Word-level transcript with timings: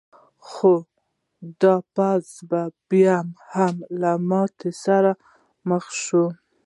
خو 0.47 0.73
دا 1.61 1.75
پوځ 1.95 2.25
بیا 2.89 3.17
هم 3.53 3.75
له 4.01 4.11
ماتې 4.29 4.71
سره 4.83 5.11
مخ 5.69 5.83
شو. 6.03 6.25